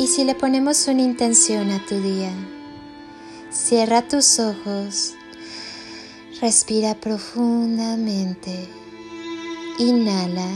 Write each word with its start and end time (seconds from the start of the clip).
¿Y 0.00 0.06
si 0.06 0.24
le 0.24 0.34
ponemos 0.34 0.88
una 0.88 1.02
intención 1.02 1.70
a 1.70 1.84
tu 1.84 2.00
día? 2.00 2.32
Cierra 3.50 4.08
tus 4.08 4.40
ojos, 4.40 5.12
respira 6.40 6.94
profundamente, 6.94 8.66
inhala 9.78 10.48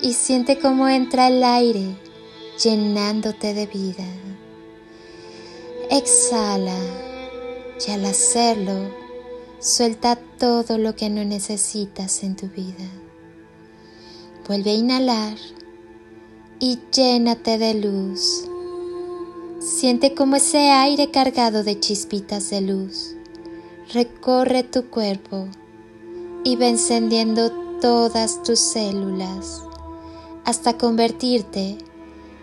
y 0.00 0.12
siente 0.12 0.60
cómo 0.60 0.88
entra 0.88 1.26
el 1.26 1.42
aire 1.42 1.96
llenándote 2.62 3.54
de 3.54 3.66
vida. 3.66 4.06
Exhala 5.90 6.78
y 7.84 7.90
al 7.90 8.04
hacerlo, 8.04 8.88
suelta 9.58 10.14
todo 10.14 10.78
lo 10.78 10.94
que 10.94 11.10
no 11.10 11.24
necesitas 11.24 12.22
en 12.22 12.36
tu 12.36 12.46
vida. 12.46 12.88
Vuelve 14.46 14.70
a 14.70 14.74
inhalar 14.74 15.38
y 16.64 16.78
llénate 16.92 17.58
de 17.58 17.74
luz. 17.74 18.46
Siente 19.60 20.14
como 20.14 20.36
ese 20.36 20.70
aire 20.70 21.10
cargado 21.10 21.62
de 21.62 21.78
chispitas 21.78 22.48
de 22.48 22.62
luz 22.62 23.14
recorre 23.92 24.62
tu 24.62 24.88
cuerpo 24.88 25.46
y 26.42 26.56
va 26.56 26.68
encendiendo 26.68 27.52
todas 27.82 28.42
tus 28.44 28.60
células 28.60 29.62
hasta 30.46 30.78
convertirte 30.78 31.76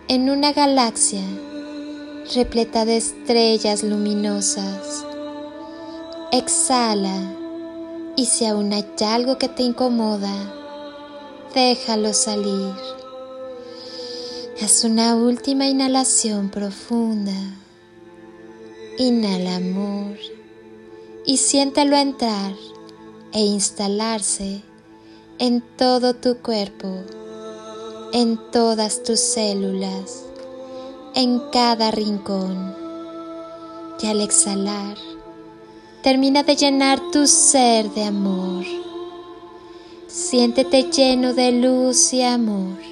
en 0.06 0.30
una 0.30 0.52
galaxia 0.52 1.24
repleta 2.32 2.84
de 2.84 2.98
estrellas 2.98 3.82
luminosas. 3.82 5.04
Exhala 6.30 7.34
y 8.14 8.26
si 8.26 8.46
aún 8.46 8.72
hay 8.72 8.86
algo 9.04 9.36
que 9.38 9.48
te 9.48 9.64
incomoda, 9.64 10.32
déjalo 11.56 12.12
salir. 12.12 13.01
Haz 14.62 14.84
una 14.84 15.16
última 15.16 15.66
inhalación 15.66 16.48
profunda. 16.48 17.34
Inhala 18.96 19.56
amor 19.56 20.16
y 21.26 21.38
siéntelo 21.38 21.96
entrar 21.96 22.52
e 23.32 23.40
instalarse 23.40 24.62
en 25.40 25.64
todo 25.76 26.14
tu 26.14 26.36
cuerpo, 26.36 26.86
en 28.12 28.38
todas 28.52 29.02
tus 29.02 29.18
células, 29.18 30.26
en 31.16 31.40
cada 31.50 31.90
rincón. 31.90 32.72
Y 34.00 34.06
al 34.06 34.20
exhalar, 34.20 34.96
termina 36.04 36.44
de 36.44 36.54
llenar 36.54 37.00
tu 37.10 37.26
ser 37.26 37.90
de 37.90 38.04
amor. 38.04 38.64
Siéntete 40.06 40.84
lleno 40.84 41.34
de 41.34 41.50
luz 41.50 42.12
y 42.12 42.22
amor. 42.22 42.91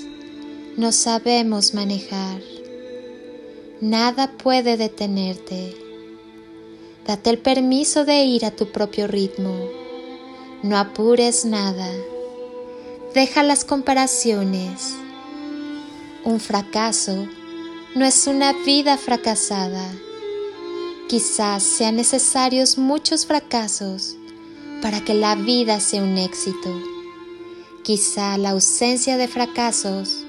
no 0.77 0.93
sabemos 0.93 1.73
manejar. 1.73 2.41
Nada 3.81 4.31
puede 4.37 4.77
detenerte. 4.77 5.75
Date 7.05 7.29
el 7.29 7.39
permiso 7.39 8.05
de 8.05 8.23
ir 8.23 8.45
a 8.45 8.51
tu 8.51 8.71
propio 8.71 9.07
ritmo. 9.07 9.53
No 10.63 10.77
apures 10.77 11.43
nada. 11.43 11.89
Deja 13.13 13.43
las 13.43 13.65
comparaciones. 13.65 14.93
Un 16.23 16.39
fracaso 16.39 17.27
no 17.93 18.05
es 18.05 18.27
una 18.27 18.53
vida 18.53 18.97
fracasada. 18.97 19.91
Quizás 21.09 21.63
sean 21.63 21.97
necesarios 21.97 22.77
muchos 22.77 23.25
fracasos 23.25 24.15
para 24.81 25.01
que 25.03 25.15
la 25.15 25.35
vida 25.35 25.81
sea 25.81 26.01
un 26.01 26.17
éxito. 26.17 26.81
Quizá 27.83 28.37
la 28.37 28.51
ausencia 28.51 29.17
de 29.17 29.27
fracasos 29.27 30.25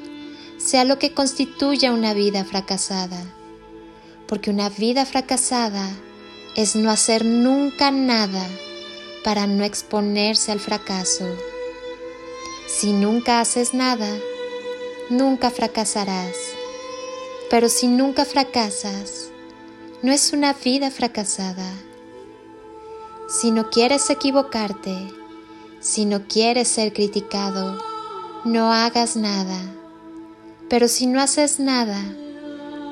sea 0.73 0.87
lo 0.87 0.99
que 0.99 1.13
constituya 1.13 1.93
una 1.93 2.15
vida 2.15 2.47
fracasada, 2.47 3.23
porque 4.27 4.49
una 4.49 4.71
vida 4.71 5.05
fracasada 5.05 5.87
es 6.57 6.77
no 6.77 6.91
hacer 6.91 7.27
nunca 7.27 7.91
nada 7.91 8.43
para 9.23 9.47
no 9.47 9.65
exponerse 9.65 10.51
al 10.51 10.61
fracaso. 10.61 11.27
Si 12.67 12.95
nunca 12.95 13.41
haces 13.41 13.75
nada, 13.75 14.09
nunca 15.11 15.51
fracasarás. 15.51 16.37
Pero 17.51 17.69
si 17.69 17.87
nunca 17.87 18.25
fracasas, 18.25 19.29
no 20.01 20.11
es 20.11 20.33
una 20.33 20.55
vida 20.55 20.91
fracasada. 20.91 21.71
Si 23.29 23.51
no 23.51 23.69
quieres 23.69 24.09
equivocarte, 24.09 25.13
si 25.81 26.07
no 26.07 26.27
quieres 26.29 26.69
ser 26.69 26.95
criticado, 26.95 27.79
no 28.47 28.73
hagas 28.73 29.17
nada. 29.17 29.61
Pero 30.69 30.89
si 30.89 31.07
no 31.07 31.21
haces 31.21 31.61
nada, 31.61 32.01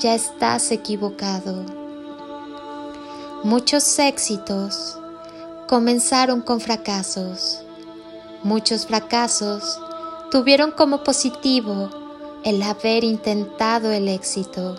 ya 0.01 0.15
estás 0.15 0.71
equivocado. 0.73 1.65
Muchos 3.45 3.99
éxitos 3.99 4.99
comenzaron 5.67 6.41
con 6.41 6.61
fracasos. 6.61 7.63
Muchos 8.43 8.87
fracasos 8.87 9.79
tuvieron 10.31 10.73
como 10.73 11.05
positivo 11.05 11.91
el 12.45 12.63
haber 12.63 13.05
intentado 13.05 13.93
el 13.93 14.09
éxito. 14.09 14.77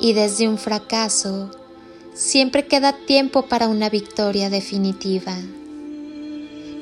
Y 0.00 0.12
desde 0.12 0.48
un 0.48 0.58
fracaso 0.58 1.50
siempre 2.14 2.66
queda 2.66 2.92
tiempo 2.92 3.42
para 3.42 3.68
una 3.68 3.88
victoria 3.88 4.50
definitiva. 4.50 5.34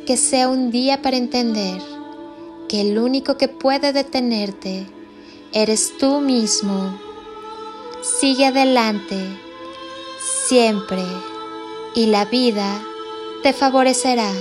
Que 0.06 0.16
sea 0.16 0.48
un 0.48 0.70
día 0.70 1.02
para 1.02 1.16
entender 1.16 1.80
que 2.68 2.80
el 2.80 2.98
único 2.98 3.36
que 3.36 3.48
puede 3.48 3.92
detenerte 3.92 4.86
eres 5.54 5.96
tú 5.98 6.20
mismo. 6.20 6.98
Sigue 8.02 8.46
adelante, 8.46 9.16
siempre, 10.48 11.04
y 11.94 12.06
la 12.06 12.24
vida 12.24 12.82
te 13.44 13.52
favorecerá. 13.52 14.32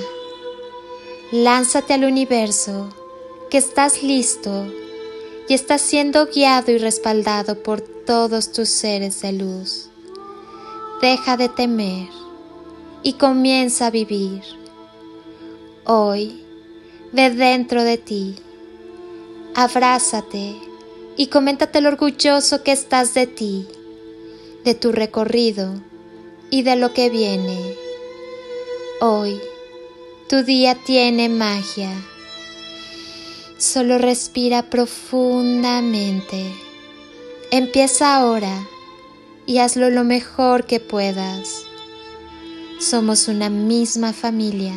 Lánzate 1.32 1.94
al 1.94 2.04
universo, 2.04 2.90
que 3.52 3.60
estás 3.60 4.02
listo 4.02 4.66
y 5.48 5.54
estás 5.54 5.82
siendo 5.82 6.26
guiado 6.26 6.72
y 6.72 6.80
respaldado 6.80 7.62
por 7.62 7.82
todos 7.82 8.52
tus 8.52 8.70
seres 8.70 9.22
de 9.22 9.34
luz. 9.34 9.90
Deja 11.00 11.38
de 11.38 11.48
temer 11.48 12.10
y 13.04 13.14
comienza 13.14 13.88
a 13.88 13.92
vivir. 13.92 14.42
Hoy, 15.86 16.44
de 17.12 17.30
dentro 17.30 17.84
de 17.84 17.98
ti, 18.00 18.36
abrázate 19.54 20.73
y 21.16 21.28
coméntate 21.28 21.82
lo 21.82 21.90
orgulloso 21.90 22.64
que 22.64 22.72
estás 22.72 23.14
de 23.14 23.28
ti, 23.28 23.68
de 24.64 24.76
tu 24.76 24.92
recorrido 24.92 25.74
y 26.50 26.64
de 26.64 26.76
lo 26.76 26.94
que 26.94 27.10
viene. 27.10 27.76
Hoy, 29.02 29.40
tu 30.30 30.44
día 30.44 30.76
tiene 30.76 31.30
magia. 31.30 31.92
Solo 33.58 33.98
respira 33.98 34.70
profundamente. 34.70 36.52
Empieza 37.52 38.16
ahora 38.16 38.68
y 39.46 39.60
hazlo 39.60 39.90
lo 39.90 40.04
mejor 40.04 40.66
que 40.66 40.80
puedas. 40.80 41.64
Somos 42.80 43.28
una 43.28 43.50
misma 43.50 44.12
familia, 44.12 44.74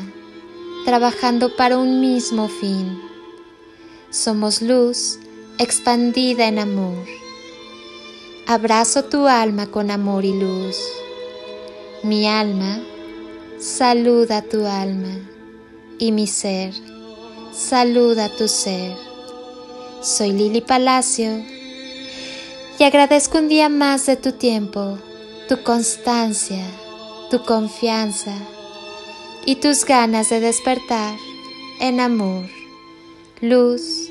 trabajando 0.85 1.57
para 1.57 1.79
un 1.79 2.01
mismo 2.01 2.49
fin. 2.49 3.01
Somos 4.11 4.63
luz 4.63 5.19
expandida 5.59 6.49
en 6.49 6.59
amor. 6.59 7.07
Abrazo 8.47 9.05
tu 9.05 9.27
alma 9.27 9.67
con 9.67 9.91
amor 9.91 10.25
y 10.25 10.39
luz. 10.39 10.77
Mi 12.03 12.29
alma 12.29 12.81
saluda 13.59 14.43
tu 14.43 14.67
alma 14.67 15.19
y 15.99 16.13
mi 16.13 16.27
ser 16.27 16.75
saluda 17.53 18.29
tu 18.29 18.49
ser. 18.49 18.95
Soy 20.03 20.33
Lili 20.33 20.61
Palacio 20.61 21.43
y 22.79 22.85
agradezco 22.85 23.39
un 23.39 23.49
día 23.49 23.71
más 23.71 24.05
de 24.07 24.17
tu 24.17 24.33
tiempo, 24.33 24.99
tu 25.49 25.63
constancia, 25.63 26.65
tu 27.31 27.43
confianza 27.45 28.35
y 29.47 29.57
tus 29.57 29.87
ganas 29.87 30.29
de 30.29 30.41
despertar 30.41 31.17
en 31.81 32.01
amor, 32.01 32.47
luz 33.41 34.11